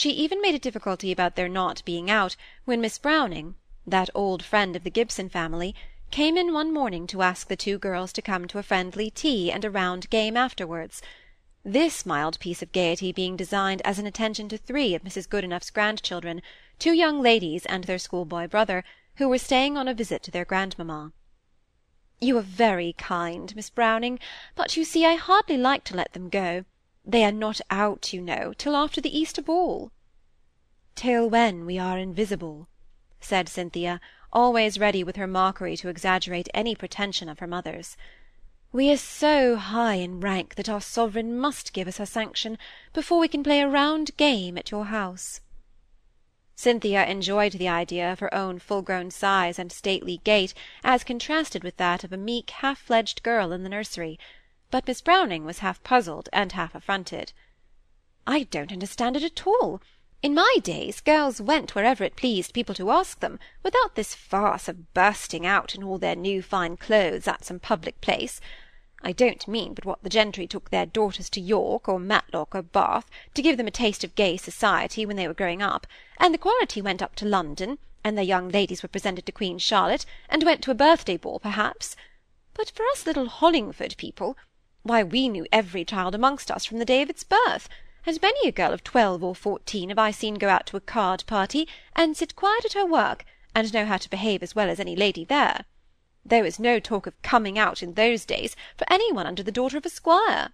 She 0.00 0.10
even 0.10 0.40
made 0.40 0.54
a 0.54 0.60
difficulty 0.60 1.10
about 1.10 1.34
their 1.34 1.48
not 1.48 1.84
being 1.84 2.08
out, 2.08 2.36
when 2.64 2.80
Miss 2.80 2.98
Browning, 2.98 3.56
that 3.84 4.08
old 4.14 4.44
friend 4.44 4.76
of 4.76 4.84
the 4.84 4.92
Gibson 4.92 5.28
family, 5.28 5.74
came 6.12 6.38
in 6.38 6.52
one 6.52 6.72
morning 6.72 7.08
to 7.08 7.22
ask 7.22 7.48
the 7.48 7.56
two 7.56 7.78
girls 7.78 8.12
to 8.12 8.22
come 8.22 8.46
to 8.46 8.60
a 8.60 8.62
friendly 8.62 9.10
tea 9.10 9.50
and 9.50 9.64
a 9.64 9.70
round 9.72 10.08
game 10.08 10.36
afterwards, 10.36 11.02
this 11.64 12.06
mild 12.06 12.38
piece 12.38 12.62
of 12.62 12.70
gaiety 12.70 13.10
being 13.10 13.36
designed 13.36 13.82
as 13.82 13.98
an 13.98 14.06
attention 14.06 14.48
to 14.50 14.56
three 14.56 14.94
of 14.94 15.02
Mrs. 15.02 15.28
Goodenough's 15.28 15.70
grandchildren, 15.70 16.42
two 16.78 16.92
young 16.92 17.20
ladies 17.20 17.66
and 17.66 17.82
their 17.82 17.98
schoolboy 17.98 18.46
brother, 18.46 18.84
who 19.16 19.28
were 19.28 19.36
staying 19.36 19.76
on 19.76 19.88
a 19.88 19.94
visit 19.94 20.22
to 20.22 20.30
their 20.30 20.44
grandmamma. 20.44 21.10
You 22.20 22.38
are 22.38 22.42
very 22.42 22.92
kind, 22.92 23.52
Miss 23.56 23.68
Browning, 23.68 24.20
but 24.54 24.76
you 24.76 24.84
see 24.84 25.04
I 25.04 25.16
hardly 25.16 25.56
like 25.56 25.82
to 25.86 25.96
let 25.96 26.12
them 26.12 26.28
go. 26.28 26.66
They 27.08 27.24
are 27.24 27.32
not 27.32 27.62
out, 27.70 28.12
you 28.12 28.20
know, 28.20 28.52
till 28.52 28.76
after 28.76 29.00
the 29.00 29.18
Easter 29.18 29.40
ball. 29.40 29.92
Till 30.94 31.30
when 31.30 31.64
we 31.64 31.78
are 31.78 31.96
invisible, 31.96 32.68
said 33.18 33.48
Cynthia, 33.48 33.98
always 34.30 34.78
ready 34.78 35.02
with 35.02 35.16
her 35.16 35.26
mockery 35.26 35.74
to 35.78 35.88
exaggerate 35.88 36.50
any 36.52 36.74
pretension 36.74 37.30
of 37.30 37.38
her 37.38 37.46
mother's. 37.46 37.96
We 38.72 38.92
are 38.92 38.98
so 38.98 39.56
high 39.56 39.94
in 39.94 40.20
rank 40.20 40.56
that 40.56 40.68
our 40.68 40.82
sovereign 40.82 41.38
must 41.38 41.72
give 41.72 41.88
us 41.88 41.96
her 41.96 42.04
sanction 42.04 42.58
before 42.92 43.18
we 43.18 43.28
can 43.28 43.42
play 43.42 43.62
a 43.62 43.68
round 43.68 44.14
game 44.18 44.58
at 44.58 44.70
your 44.70 44.84
house. 44.84 45.40
Cynthia 46.56 47.06
enjoyed 47.06 47.52
the 47.52 47.68
idea 47.68 48.12
of 48.12 48.18
her 48.18 48.34
own 48.34 48.58
full-grown 48.58 49.10
size 49.10 49.58
and 49.58 49.72
stately 49.72 50.20
gait 50.24 50.52
as 50.84 51.04
contrasted 51.04 51.64
with 51.64 51.78
that 51.78 52.04
of 52.04 52.12
a 52.12 52.18
meek, 52.18 52.50
half-fledged 52.50 53.22
girl 53.22 53.50
in 53.50 53.62
the 53.62 53.70
nursery, 53.70 54.18
but 54.70 54.86
Miss 54.86 55.00
Browning 55.00 55.44
was 55.44 55.60
half 55.60 55.82
puzzled 55.82 56.28
and 56.32 56.52
half 56.52 56.74
affronted. 56.74 57.32
I 58.26 58.42
don't 58.44 58.72
understand 58.72 59.16
it 59.16 59.22
at 59.22 59.46
all. 59.46 59.80
In 60.20 60.34
my 60.34 60.56
days, 60.62 61.00
girls 61.00 61.40
went 61.40 61.74
wherever 61.74 62.04
it 62.04 62.16
pleased 62.16 62.52
people 62.52 62.74
to 62.74 62.90
ask 62.90 63.20
them, 63.20 63.38
without 63.62 63.94
this 63.94 64.14
farce 64.14 64.68
of 64.68 64.92
bursting 64.92 65.46
out 65.46 65.74
in 65.74 65.82
all 65.82 65.96
their 65.96 66.16
new 66.16 66.42
fine 66.42 66.76
clothes 66.76 67.26
at 67.26 67.44
some 67.44 67.60
public 67.60 68.00
place. 68.00 68.40
I 69.02 69.12
don't 69.12 69.46
mean 69.46 69.74
but 69.74 69.84
what 69.84 70.02
the 70.02 70.10
gentry 70.10 70.46
took 70.46 70.70
their 70.70 70.84
daughters 70.84 71.30
to 71.30 71.40
York, 71.40 71.88
or 71.88 72.00
Matlock, 72.00 72.54
or 72.54 72.62
Bath, 72.62 73.08
to 73.34 73.42
give 73.42 73.56
them 73.56 73.68
a 73.68 73.70
taste 73.70 74.02
of 74.02 74.16
gay 74.16 74.36
society 74.36 75.06
when 75.06 75.16
they 75.16 75.28
were 75.28 75.34
growing 75.34 75.62
up, 75.62 75.86
and 76.18 76.34
the 76.34 76.38
quality 76.38 76.82
went 76.82 77.00
up 77.00 77.14
to 77.16 77.24
London, 77.24 77.78
and 78.02 78.18
their 78.18 78.24
young 78.24 78.48
ladies 78.48 78.82
were 78.82 78.88
presented 78.88 79.24
to 79.24 79.32
Queen 79.32 79.56
Charlotte, 79.58 80.04
and 80.28 80.42
went 80.42 80.62
to 80.64 80.72
a 80.72 80.74
birthday 80.74 81.16
ball, 81.16 81.38
perhaps. 81.38 81.94
But 82.54 82.70
for 82.70 82.84
us 82.92 83.06
little 83.06 83.28
Hollingford 83.28 83.96
people, 83.96 84.36
why, 84.88 85.04
we 85.04 85.28
knew 85.28 85.46
every 85.52 85.84
child 85.84 86.14
amongst 86.14 86.50
us 86.50 86.64
from 86.64 86.78
the 86.78 86.84
day 86.84 87.02
of 87.02 87.10
its 87.10 87.22
birth, 87.22 87.68
and 88.04 88.20
many 88.20 88.48
a 88.48 88.52
girl 88.52 88.72
of 88.72 88.82
twelve 88.82 89.22
or 89.22 89.34
fourteen 89.34 89.90
have 89.90 89.98
I 89.98 90.10
seen 90.10 90.34
go 90.34 90.48
out 90.48 90.66
to 90.66 90.76
a 90.76 90.80
card 90.80 91.24
party, 91.26 91.68
and 91.94 92.16
sit 92.16 92.34
quiet 92.34 92.64
at 92.64 92.72
her 92.72 92.86
work, 92.86 93.24
and 93.54 93.72
know 93.72 93.84
how 93.84 93.98
to 93.98 94.10
behave 94.10 94.42
as 94.42 94.54
well 94.54 94.70
as 94.70 94.80
any 94.80 94.96
lady 94.96 95.24
there. 95.24 95.64
There 96.24 96.42
was 96.42 96.58
no 96.58 96.80
talk 96.80 97.06
of 97.06 97.20
coming 97.22 97.58
out 97.58 97.82
in 97.82 97.94
those 97.94 98.24
days 98.24 98.56
for 98.76 98.90
any 98.90 99.12
one 99.12 99.26
under 99.26 99.42
the 99.42 99.52
daughter 99.52 99.76
of 99.78 99.86
a 99.86 99.90
squire. 99.90 100.50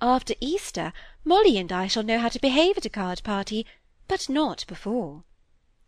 After 0.00 0.34
Easter, 0.40 0.92
Molly 1.24 1.58
and 1.58 1.70
I 1.70 1.86
shall 1.86 2.02
know 2.02 2.18
how 2.18 2.28
to 2.28 2.40
behave 2.40 2.78
at 2.78 2.86
a 2.86 2.90
card 2.90 3.22
party, 3.22 3.66
but 4.08 4.28
not 4.28 4.64
before, 4.66 5.24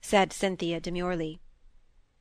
said 0.01 0.33
Cynthia 0.33 0.81
demurely. 0.81 1.41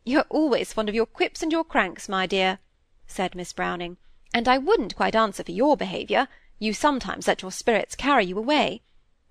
You're 0.06 0.26
always 0.30 0.74
fond 0.74 0.90
of 0.90 0.96
your 0.96 1.06
quips 1.06 1.44
and 1.44 1.52
your 1.52 1.64
cranks, 1.64 2.08
my 2.08 2.26
dear, 2.26 2.60
said 3.08 3.36
Miss 3.36 3.52
Browning, 3.54 3.98
and 4.34 4.48
I 4.48 4.58
wouldn't 4.58 4.96
quite 4.96 5.16
answer 5.16 5.44
for 5.44 5.52
your 5.52 5.76
behaviour. 5.76 6.28
You 6.60 6.74
sometimes 6.74 7.28
let 7.28 7.42
your 7.42 7.52
spirits 7.52 7.96
carry 7.96 8.26
you 8.26 8.38
away. 8.38 8.82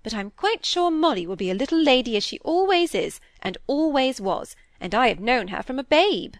But 0.03 0.13
I'm 0.13 0.31
quite 0.31 0.65
sure 0.65 0.89
Molly 0.89 1.27
will 1.27 1.35
be 1.35 1.51
a 1.51 1.55
little 1.55 1.81
lady 1.81 2.17
as 2.17 2.23
she 2.23 2.39
always 2.39 2.95
is, 2.95 3.19
and 3.41 3.57
always 3.67 4.19
was, 4.19 4.55
and 4.79 4.95
I 4.95 5.09
have 5.09 5.19
known 5.19 5.49
her 5.49 5.61
from 5.61 5.79
a 5.79 5.83
babe. 5.83 6.35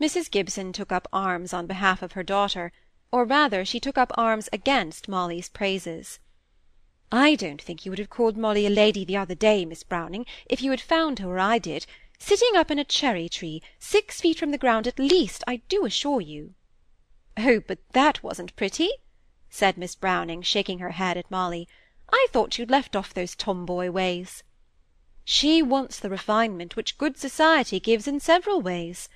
Mrs 0.00 0.30
Gibson 0.30 0.72
took 0.72 0.92
up 0.92 1.08
arms 1.12 1.52
on 1.52 1.66
behalf 1.66 2.02
of 2.02 2.12
her 2.12 2.22
daughter, 2.22 2.70
or 3.10 3.24
rather 3.24 3.64
she 3.64 3.80
took 3.80 3.98
up 3.98 4.12
arms 4.16 4.48
against 4.52 5.08
Molly's 5.08 5.48
praises. 5.48 6.20
I 7.10 7.34
don't 7.34 7.60
think 7.60 7.84
you 7.84 7.90
would 7.90 7.98
have 7.98 8.10
called 8.10 8.36
Molly 8.36 8.66
a 8.66 8.70
lady 8.70 9.04
the 9.04 9.16
other 9.16 9.34
day, 9.34 9.64
Miss 9.64 9.82
Browning, 9.82 10.26
if 10.46 10.62
you 10.62 10.70
had 10.70 10.80
found 10.80 11.18
her 11.18 11.28
where 11.28 11.38
I 11.38 11.58
did, 11.58 11.86
sitting 12.18 12.54
up 12.54 12.70
in 12.70 12.78
a 12.78 12.84
cherry-tree, 12.84 13.62
six 13.78 14.20
feet 14.20 14.38
from 14.38 14.50
the 14.50 14.58
ground 14.58 14.86
at 14.86 14.98
least, 14.98 15.42
I 15.46 15.62
do 15.68 15.84
assure 15.84 16.20
you. 16.20 16.54
Oh, 17.38 17.60
but 17.60 17.78
that 17.92 18.22
wasn't 18.22 18.54
pretty, 18.56 18.90
said 19.48 19.78
Miss 19.78 19.94
Browning, 19.94 20.42
shaking 20.42 20.80
her 20.80 20.90
head 20.90 21.16
at 21.16 21.30
Molly. 21.30 21.66
I 22.12 22.26
thought 22.30 22.58
you'd 22.58 22.70
left 22.70 22.94
off 22.94 23.14
those 23.14 23.34
tomboy 23.34 23.90
ways. 23.90 24.42
She 25.24 25.62
wants 25.62 25.98
the 25.98 26.10
refinement 26.10 26.76
which 26.76 26.98
good 26.98 27.16
society 27.16 27.80
gives 27.80 28.06
in 28.06 28.20
several 28.20 28.60
ways 28.60 29.08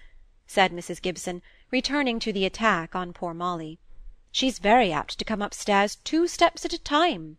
said 0.52 0.71
Mrs 0.71 1.00
Gibson, 1.00 1.41
returning 1.71 2.19
to 2.21 2.31
the 2.31 2.45
attack 2.45 2.95
on 2.95 3.14
poor 3.14 3.33
Molly. 3.33 3.79
She's 4.31 4.59
very 4.59 4.93
apt 4.93 5.19
to 5.19 5.25
come 5.25 5.41
upstairs 5.41 5.97
two 5.97 6.29
steps 6.29 6.67
at 6.67 6.75
a 6.75 6.79
time. 6.79 7.38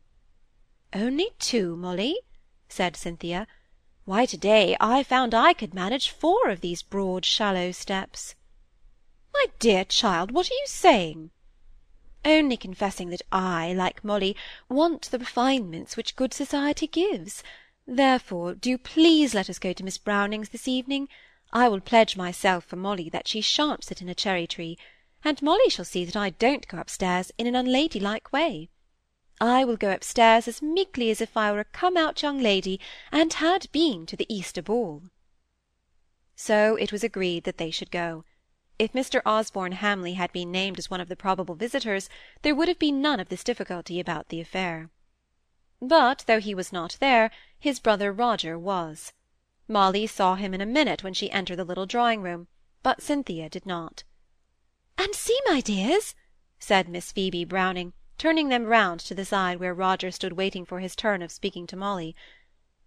Only 0.94 1.30
two, 1.38 1.76
Molly? 1.76 2.18
said 2.68 2.96
Cynthia. 2.98 3.46
Why, 4.06 4.26
to-day 4.26 4.76
I 4.80 5.04
found 5.04 5.36
I 5.36 5.54
could 5.54 5.76
manage 5.76 6.10
four 6.10 6.50
of 6.50 6.62
these 6.62 6.82
broad, 6.82 7.24
shallow 7.24 7.72
steps. 7.72 8.34
My 9.34 9.48
dear 9.60 9.84
child, 9.84 10.32
what 10.32 10.48
are 10.50 10.54
you 10.54 10.66
saying? 10.66 11.32
Only 12.26 12.56
confessing 12.56 13.10
that 13.10 13.22
I, 13.32 13.74
like 13.74 14.04
Molly, 14.04 14.36
want 14.70 15.12
the 15.12 15.20
refinements 15.20 15.98
which 15.98 16.16
good 16.16 16.34
society 16.34 16.88
gives. 16.88 17.44
Therefore, 17.86 18.54
do 18.54 18.78
please 18.78 19.34
let 19.34 19.50
us 19.50 19.60
go 19.60 19.74
to 19.74 19.84
Miss 19.84 19.98
Browning's 19.98 20.50
this 20.50 20.68
evening. 20.68 21.10
I 21.52 21.68
will 21.68 21.82
pledge 21.82 22.16
myself 22.16 22.64
for 22.64 22.78
Molly 22.78 23.10
that 23.10 23.28
she 23.28 23.42
shan't 23.42 23.84
sit 23.84 24.02
in 24.02 24.08
a 24.08 24.16
cherry-tree, 24.16 24.78
and 25.24 25.42
Molly 25.42 25.70
shall 25.70 25.86
see 25.86 26.06
that 26.06 26.16
I 26.16 26.30
don't 26.30 26.68
go 26.68 26.78
upstairs 26.78 27.32
in 27.38 27.48
an 27.48 27.56
unladylike 27.56 28.32
way. 28.32 28.70
I 29.42 29.66
will 29.66 29.78
go 29.78 29.92
upstairs 29.92 30.48
as 30.48 30.62
meekly 30.62 31.10
as 31.10 31.20
if 31.20 31.36
I 31.36 31.52
were 31.52 31.60
a 31.60 31.66
come-out 31.66 32.22
young 32.22 32.40
lady, 32.40 32.80
and 33.12 33.34
had 33.34 33.70
been 33.72 34.06
to 34.06 34.16
the 34.16 34.34
Easter 34.34 34.62
ball. 34.62 35.04
So 36.36 36.76
it 36.76 36.92
was 36.92 37.04
agreed 37.04 37.44
that 37.44 37.58
they 37.58 37.72
should 37.72 37.92
go. 37.92 38.24
If 38.80 38.94
Mr. 38.94 39.22
Osborne 39.26 39.74
Hamley 39.74 40.14
had 40.14 40.32
been 40.32 40.52
named 40.52 40.80
as 40.80 40.90
one 40.90 41.00
of 41.00 41.08
the 41.08 41.16
probable 41.16 41.56
visitors, 41.56 42.10
there 42.42 42.56
would 42.56 42.68
have 42.68 42.80
been 42.80 43.02
none 43.02 43.20
of 43.20 43.30
this 43.30 43.44
difficulty 43.44 44.00
about 44.00 44.30
the 44.30 44.42
affair. 44.42 44.90
But 45.80 46.24
though 46.28 46.40
he 46.40 46.56
was 46.56 46.74
not 46.74 46.98
there, 47.00 47.30
his 47.60 47.80
brother 47.80 48.12
Roger 48.12 48.58
was. 48.58 49.14
Molly 49.68 50.08
saw 50.08 50.36
him 50.36 50.54
in 50.54 50.62
a 50.62 50.66
minute 50.66 51.04
when 51.04 51.14
she 51.14 51.30
entered 51.30 51.58
the 51.58 51.64
little 51.64 51.86
drawing-room, 51.86 52.48
but 52.82 53.02
Cynthia 53.02 53.50
did 53.50 53.66
not. 53.66 54.04
"And 54.98 55.14
see, 55.14 55.40
my 55.46 55.62
dears," 55.62 56.16
said 56.58 56.90
Miss 56.90 57.12
Phoebe 57.12 57.46
Browning, 57.46 57.94
turning 58.18 58.50
them 58.50 58.66
round 58.66 59.00
to 59.02 59.14
the 59.14 59.26
side 59.26 59.60
where 59.60 59.74
Roger 59.74 60.10
stood 60.10 60.34
waiting 60.34 60.66
for 60.66 60.80
his 60.80 60.96
turn 60.96 61.22
of 61.22 61.32
speaking 61.32 61.68
to 61.68 61.76
Molly. 61.76 62.16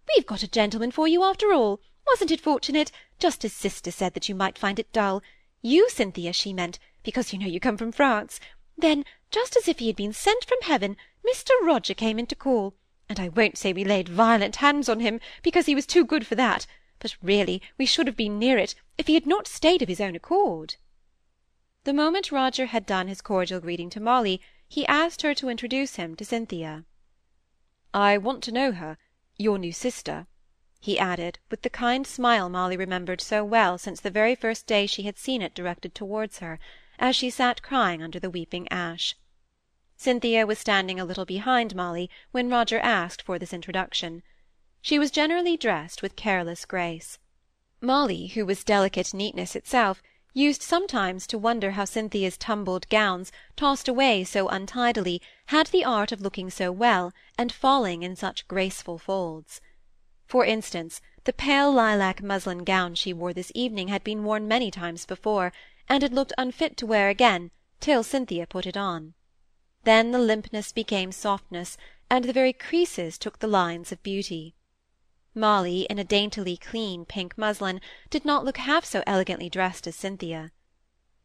"We've 0.09 0.25
got 0.25 0.43
a 0.43 0.47
gentleman 0.47 0.91
for 0.91 1.07
you 1.07 1.23
after 1.23 1.53
all. 1.53 1.79
Wasn't 2.07 2.31
it 2.31 2.41
fortunate? 2.41 2.91
Just 3.19 3.45
as 3.45 3.53
sister 3.53 3.91
said 3.91 4.13
that 4.15 4.27
you 4.27 4.35
might 4.35 4.57
find 4.57 4.79
it 4.79 4.91
dull. 4.91 5.21
You, 5.61 5.89
Cynthia, 5.89 6.33
she 6.33 6.53
meant, 6.53 6.79
because 7.03 7.33
you 7.33 7.39
know 7.39 7.47
you 7.47 7.59
come 7.59 7.77
from 7.77 7.91
France. 7.91 8.39
Then, 8.77 9.05
just 9.31 9.55
as 9.57 9.67
if 9.67 9.79
he 9.79 9.87
had 9.87 9.95
been 9.95 10.13
sent 10.13 10.45
from 10.45 10.61
heaven, 10.61 10.97
Mr. 11.27 11.51
Roger 11.63 11.93
came 11.93 12.19
in 12.19 12.27
to 12.27 12.35
call 12.35 12.75
and 13.09 13.19
I 13.19 13.29
won't 13.29 13.57
say 13.57 13.71
we 13.71 13.85
laid 13.85 14.09
violent 14.09 14.57
hands 14.57 14.89
on 14.89 14.99
him, 14.99 15.19
because 15.41 15.65
he 15.65 15.75
was 15.75 15.85
too 15.85 16.03
good 16.03 16.27
for 16.27 16.35
that, 16.35 16.65
but 16.99 17.15
really 17.21 17.61
we 17.77 17.85
should 17.85 18.07
have 18.07 18.17
been 18.17 18.37
near 18.37 18.57
it, 18.57 18.75
if 18.97 19.07
he 19.07 19.13
had 19.13 19.25
not 19.25 19.47
stayed 19.47 19.81
of 19.81 19.87
his 19.87 20.01
own 20.01 20.15
accord. 20.15 20.75
The 21.85 21.93
moment 21.93 22.31
Roger 22.31 22.65
had 22.65 22.85
done 22.85 23.07
his 23.07 23.21
cordial 23.21 23.61
greeting 23.61 23.89
to 23.91 24.01
Molly, 24.01 24.41
he 24.67 24.85
asked 24.87 25.21
her 25.21 25.33
to 25.35 25.47
introduce 25.47 25.95
him 25.95 26.15
to 26.17 26.25
Cynthia. 26.25 26.83
I 27.93 28.17
want 28.17 28.43
to 28.43 28.51
know 28.51 28.73
her, 28.73 28.97
your 29.37 29.57
new 29.57 29.71
sister, 29.71 30.27
he 30.79 30.99
added, 30.99 31.39
with 31.49 31.63
the 31.63 31.69
kind 31.69 32.05
smile 32.05 32.49
Molly 32.49 32.77
remembered 32.77 33.19
so 33.19 33.43
well 33.43 33.77
since 33.77 33.99
the 33.99 34.11
very 34.11 34.35
first 34.35 34.67
day 34.67 34.85
she 34.85 35.03
had 35.03 35.17
seen 35.17 35.41
it 35.41 35.55
directed 35.55 35.95
towards 35.95 36.39
her, 36.39 36.59
as 36.99 37.15
she 37.15 37.29
sat 37.29 37.63
crying 37.63 38.03
under 38.03 38.19
the 38.19 38.29
weeping 38.29 38.67
ash. 38.69 39.15
Cynthia 39.95 40.45
was 40.45 40.59
standing 40.59 40.99
a 40.99 41.05
little 41.05 41.25
behind 41.25 41.75
Molly 41.75 42.09
when 42.31 42.49
Roger 42.49 42.79
asked 42.79 43.23
for 43.23 43.39
this 43.39 43.53
introduction. 43.53 44.21
She 44.79 44.99
was 44.99 45.09
generally 45.09 45.57
dressed 45.57 46.03
with 46.03 46.15
careless 46.15 46.63
grace. 46.63 47.17
Molly, 47.81 48.27
who 48.27 48.45
was 48.45 48.63
delicate 48.63 49.13
neatness 49.13 49.55
itself, 49.55 50.03
used 50.33 50.61
sometimes 50.61 51.25
to 51.25 51.37
wonder 51.39 51.71
how 51.71 51.85
Cynthia's 51.85 52.37
tumbled 52.37 52.87
gowns, 52.89 53.31
tossed 53.55 53.87
away 53.87 54.23
so 54.23 54.47
untidily, 54.47 55.19
had 55.47 55.65
the 55.67 55.83
art 55.83 56.11
of 56.11 56.21
looking 56.21 56.51
so 56.51 56.71
well, 56.71 57.11
and 57.35 57.51
falling 57.51 58.03
in 58.03 58.15
such 58.15 58.47
graceful 58.47 58.99
folds. 58.99 59.59
For 60.27 60.43
instance, 60.43 60.99
the 61.23 61.31
pale 61.31 61.71
lilac 61.71 62.21
muslin 62.21 62.65
gown 62.65 62.95
she 62.95 63.13
wore 63.13 63.33
this 63.33 63.51
evening 63.55 63.87
had 63.87 64.03
been 64.03 64.25
worn 64.25 64.45
many 64.47 64.69
times 64.69 65.05
before, 65.05 65.53
and 65.87 66.03
it 66.03 66.11
looked 66.11 66.33
unfit 66.37 66.75
to 66.77 66.85
wear 66.85 67.07
again 67.07 67.51
till 67.79 68.03
Cynthia 68.03 68.45
put 68.45 68.65
it 68.65 68.75
on. 68.75 69.13
Then 69.85 70.11
the 70.11 70.19
limpness 70.19 70.73
became 70.73 71.13
softness, 71.13 71.77
and 72.09 72.25
the 72.25 72.33
very 72.33 72.51
creases 72.51 73.17
took 73.17 73.39
the 73.39 73.47
lines 73.47 73.93
of 73.93 74.03
beauty. 74.03 74.53
Molly, 75.33 75.81
in 75.89 75.97
a 75.97 76.03
daintily 76.03 76.57
clean 76.57 77.05
pink 77.05 77.37
muslin, 77.37 77.79
did 78.09 78.25
not 78.25 78.43
look 78.43 78.57
half 78.57 78.83
so 78.83 79.03
elegantly 79.07 79.49
dressed 79.49 79.87
as 79.87 79.95
Cynthia. 79.95 80.51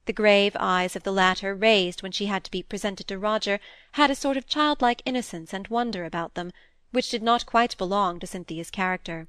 The 0.05 0.13
grave 0.13 0.57
eyes 0.61 0.95
of 0.95 1.03
the 1.03 1.13
latter, 1.13 1.55
raised 1.57 2.03
when 2.03 2.13
she 2.13 2.27
had 2.27 2.45
to 2.45 2.51
be 2.51 2.63
presented 2.63 3.09
to 3.09 3.19
Roger, 3.19 3.59
had 3.93 4.11
a 4.11 4.15
sort 4.15 4.37
of 4.37 4.47
childlike 4.47 5.03
innocence 5.05 5.53
and 5.53 5.67
wonder 5.69 6.05
about 6.05 6.35
them, 6.35 6.53
which 6.93 7.11
did 7.11 7.23
not 7.23 7.45
quite 7.45 7.77
belong 7.77 8.21
to 8.21 8.27
Cynthia's 8.27 8.71
character. 8.71 9.27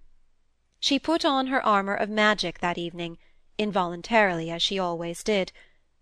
She 0.80 1.00
put 1.00 1.26
on 1.26 1.48
her 1.48 1.66
armour 1.66 1.96
of 1.96 2.10
magic 2.10 2.60
that 2.60 2.78
evening, 2.78 3.18
involuntarily, 3.58 4.52
as 4.52 4.62
she 4.62 4.78
always 4.78 5.24
did, 5.24 5.52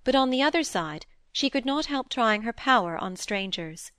but 0.04 0.16
on 0.16 0.30
the 0.30 0.42
other 0.42 0.64
side 0.64 1.06
she 1.32 1.50
could 1.50 1.66
not 1.66 1.86
help 1.86 2.10
trying 2.10 2.42
her 2.42 2.52
power 2.52 2.98
on 2.98 3.16
strangers. 3.16 3.92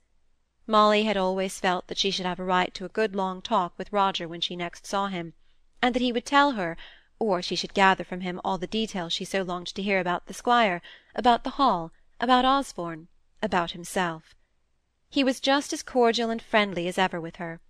Molly 0.67 1.03
had 1.03 1.17
always 1.17 1.59
felt 1.59 1.87
that 1.87 1.97
she 1.97 2.11
should 2.11 2.25
have 2.25 2.39
a 2.39 2.43
right 2.43 2.73
to 2.73 2.85
a 2.85 2.89
good 2.89 3.15
long 3.15 3.41
talk 3.41 3.73
with 3.77 3.91
Roger 3.91 4.27
when 4.27 4.41
she 4.41 4.55
next 4.55 4.85
saw 4.85 5.07
him, 5.07 5.33
and 5.81 5.95
that 5.95 6.01
he 6.01 6.11
would 6.11 6.25
tell 6.25 6.51
her, 6.51 6.77
or 7.19 7.41
she 7.41 7.55
should 7.55 7.73
gather 7.73 8.03
from 8.03 8.21
him 8.21 8.39
all 8.43 8.57
the 8.57 8.67
details 8.67 9.13
she 9.13 9.25
so 9.25 9.41
longed 9.41 9.67
to 9.67 9.81
hear 9.81 9.99
about 9.99 10.27
the 10.27 10.33
squire, 10.33 10.81
about 11.15 11.43
the 11.43 11.51
Hall, 11.51 11.91
about 12.19 12.45
Osborne, 12.45 13.07
about 13.41 13.71
himself. 13.71 14.35
He 15.13 15.23
was 15.23 15.39
just 15.39 15.71
as 15.73 15.83
cordial 15.83 16.31
and 16.31 16.41
friendly 16.41 16.87
as 16.87 16.97
ever 16.97 17.21
with 17.21 17.35
her. 17.35 17.61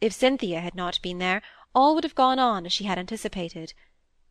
If 0.00 0.12
Cynthia 0.12 0.60
had 0.60 0.76
not 0.76 1.02
been 1.02 1.18
there, 1.18 1.42
all 1.74 1.96
would 1.96 2.04
have 2.04 2.14
gone 2.14 2.38
on 2.38 2.64
as 2.64 2.72
she 2.72 2.84
had 2.84 2.96
anticipated. 2.96 3.74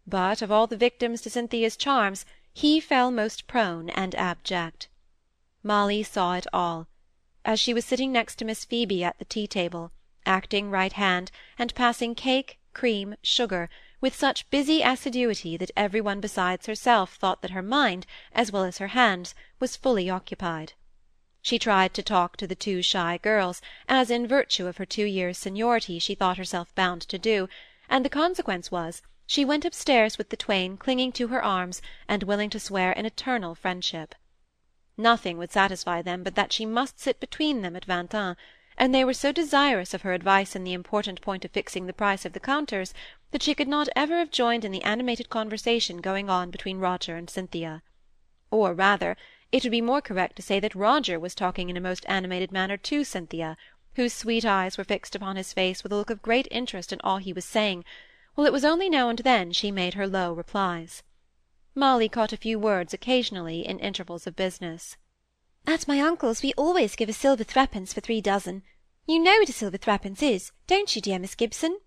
But 0.07 0.41
of 0.41 0.53
all 0.53 0.65
the 0.65 0.77
victims 0.77 1.19
to 1.23 1.29
Cynthia's 1.29 1.75
charms, 1.75 2.25
he 2.53 2.79
fell 2.79 3.11
most 3.11 3.45
prone 3.45 3.89
and 3.89 4.15
abject. 4.15 4.87
Molly 5.63 6.01
saw 6.01 6.35
it 6.35 6.47
all. 6.53 6.87
As 7.43 7.59
she 7.59 7.73
was 7.73 7.83
sitting 7.83 8.13
next 8.13 8.35
to 8.35 8.45
Miss 8.45 8.63
Phoebe 8.63 9.03
at 9.03 9.19
the 9.19 9.25
tea-table, 9.25 9.91
acting 10.25 10.71
right 10.71 10.93
hand, 10.93 11.31
and 11.59 11.75
passing 11.75 12.15
cake, 12.15 12.57
cream, 12.71 13.15
sugar, 13.21 13.69
with 13.99 14.15
such 14.15 14.49
busy 14.49 14.81
assiduity 14.81 15.57
that 15.57 15.71
every 15.75 15.99
one 15.99 16.21
besides 16.21 16.67
herself 16.67 17.15
thought 17.15 17.41
that 17.41 17.51
her 17.51 17.61
mind, 17.61 18.05
as 18.31 18.49
well 18.49 18.63
as 18.63 18.77
her 18.77 18.95
hands, 18.95 19.35
was 19.59 19.75
fully 19.75 20.09
occupied. 20.09 20.71
She 21.45 21.59
tried 21.59 21.93
to 21.93 22.01
talk 22.01 22.37
to 22.37 22.47
the 22.47 22.55
two 22.55 22.81
shy 22.81 23.19
girls, 23.19 23.61
as 23.87 24.09
in 24.09 24.25
virtue 24.25 24.65
of 24.65 24.77
her 24.77 24.85
two 24.87 25.05
years' 25.05 25.37
seniority 25.37 25.99
she 25.99 26.15
thought 26.15 26.39
herself 26.39 26.73
bound 26.73 27.03
to 27.03 27.19
do, 27.19 27.47
and 27.87 28.03
the 28.03 28.09
consequence 28.09 28.71
was, 28.71 29.03
she 29.27 29.45
went 29.45 29.63
upstairs 29.63 30.17
with 30.17 30.29
the 30.29 30.37
twain 30.37 30.75
clinging 30.75 31.11
to 31.11 31.27
her 31.27 31.43
arms, 31.43 31.83
and 32.07 32.23
willing 32.23 32.49
to 32.49 32.59
swear 32.59 32.97
an 32.97 33.05
eternal 33.05 33.53
friendship. 33.53 34.15
Nothing 34.97 35.37
would 35.37 35.51
satisfy 35.51 36.01
them 36.01 36.23
but 36.23 36.33
that 36.33 36.51
she 36.51 36.65
must 36.65 36.99
sit 36.99 37.19
between 37.19 37.61
them 37.61 37.75
at 37.75 37.85
Vingt 37.85 38.15
and 38.15 38.95
they 38.95 39.05
were 39.05 39.13
so 39.13 39.31
desirous 39.31 39.93
of 39.93 40.01
her 40.01 40.13
advice 40.13 40.55
in 40.55 40.63
the 40.63 40.73
important 40.73 41.21
point 41.21 41.45
of 41.45 41.51
fixing 41.51 41.85
the 41.85 41.93
price 41.93 42.25
of 42.25 42.33
the 42.33 42.39
counters, 42.39 42.91
that 43.29 43.43
she 43.43 43.53
could 43.53 43.67
not 43.67 43.87
ever 43.95 44.17
have 44.17 44.31
joined 44.31 44.65
in 44.65 44.71
the 44.71 44.81
animated 44.81 45.29
conversation 45.29 46.01
going 46.01 46.27
on 46.27 46.49
between 46.49 46.79
Roger 46.79 47.15
and 47.15 47.29
Cynthia. 47.29 47.83
Or 48.49 48.73
rather, 48.73 49.15
it 49.51 49.63
would 49.63 49.71
be 49.71 49.81
more 49.81 50.01
correct 50.01 50.35
to 50.35 50.41
say 50.41 50.59
that 50.59 50.75
Roger 50.75 51.19
was 51.19 51.35
talking 51.35 51.69
in 51.69 51.77
a 51.77 51.81
most 51.81 52.05
animated 52.07 52.51
manner 52.51 52.77
to 52.77 53.03
Cynthia, 53.03 53.57
whose 53.95 54.13
sweet 54.13 54.45
eyes 54.45 54.77
were 54.77 54.83
fixed 54.83 55.15
upon 55.15 55.35
his 55.35 55.53
face 55.53 55.83
with 55.83 55.91
a 55.91 55.95
look 55.95 56.09
of 56.09 56.21
great 56.21 56.47
interest 56.51 56.91
in 56.91 56.99
all 57.03 57.17
he 57.17 57.31
was 57.31 57.45
saying, 57.45 57.85
while 58.35 58.45
it 58.45 58.53
was 58.53 58.65
only 58.65 58.89
now 58.89 59.09
and 59.09 59.19
then 59.19 59.51
she 59.51 59.71
made 59.71 59.93
her 59.93 60.07
low 60.07 60.33
replies. 60.33 61.03
Molly 61.73 62.09
caught 62.09 62.33
a 62.33 62.37
few 62.37 62.59
words 62.59 62.93
occasionally 62.93 63.65
in 63.67 63.79
intervals 63.79 64.27
of 64.27 64.35
business. 64.35 64.97
At 65.67 65.87
my 65.87 65.99
uncle's 65.99 66.41
we 66.41 66.53
always 66.53 66.95
give 66.95 67.09
a 67.09 67.13
silver 67.13 67.43
threepence 67.43 67.93
for 67.93 68.01
three 68.01 68.21
dozen. 68.21 68.63
You 69.07 69.19
know 69.19 69.37
what 69.39 69.49
a 69.49 69.53
silver 69.53 69.77
threepence 69.77 70.21
is, 70.21 70.51
don't 70.67 70.95
you, 70.95 71.01
dear 71.01 71.19
Miss 71.19 71.35
Gibson? 71.35 71.79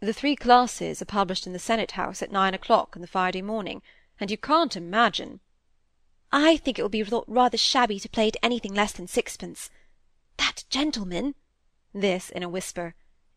The 0.00 0.12
three 0.12 0.34
classes 0.34 1.00
are 1.00 1.06
published 1.06 1.46
in 1.46 1.52
the 1.52 1.58
Senate 1.58 1.92
House 1.92 2.22
at 2.22 2.32
nine 2.32 2.54
o'clock 2.54 2.96
on 2.96 3.02
the 3.02 3.06
Friday 3.06 3.42
morning, 3.42 3.82
and 4.18 4.30
you 4.30 4.36
can't 4.36 4.76
imagine. 4.76 5.40
I 6.32 6.56
think 6.56 6.78
it 6.78 6.82
will 6.82 6.88
be 6.88 7.04
thought 7.04 7.26
rather 7.28 7.58
shabby 7.58 8.00
to 8.00 8.08
play 8.08 8.28
at 8.28 8.36
anything 8.42 8.72
less 8.72 8.92
than 8.92 9.06
sixpence. 9.06 9.68
That 10.38 10.64
gentleman 10.70 11.34
this 11.92 12.30
in 12.30 12.42
a 12.42 12.48
whisper 12.48 12.94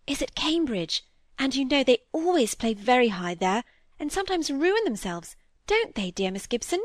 is 0.08 0.22
at 0.22 0.34
Cambridge, 0.34 1.04
and 1.38 1.54
you 1.54 1.66
know 1.66 1.84
they 1.84 2.04
always 2.14 2.56
play 2.56 2.74
very 2.74 3.10
high 3.10 3.36
there, 3.36 3.66
and 4.00 4.12
sometimes 4.12 4.50
ruin 4.50 4.84
themselves, 4.86 5.36
don't 5.68 5.96
they, 5.96 6.12
dear 6.12 6.32
Miss 6.32 6.48
Gibson? 6.48 6.82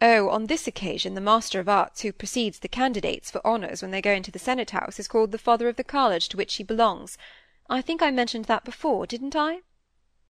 Oh, 0.00 0.30
on 0.30 0.46
this 0.46 0.66
occasion 0.66 1.14
the 1.14 1.20
Master 1.20 1.60
of 1.60 1.68
Arts 1.68 2.00
who 2.00 2.12
precedes 2.12 2.60
the 2.60 2.68
candidates 2.68 3.30
for 3.30 3.46
honours 3.46 3.82
when 3.82 3.90
they 3.90 4.00
go 4.00 4.12
into 4.12 4.30
the 4.30 4.38
Senate 4.38 4.70
House 4.70 4.98
is 4.98 5.08
called 5.08 5.32
the 5.32 5.38
Father 5.38 5.68
of 5.68 5.76
the 5.76 5.84
college 5.84 6.30
to 6.30 6.36
which 6.38 6.54
he 6.54 6.64
belongs. 6.64 7.18
I 7.68 7.82
think 7.82 8.02
I 8.02 8.10
mentioned 8.10 8.46
that 8.46 8.64
before, 8.64 9.06
didn't 9.06 9.36
I? 9.36 9.60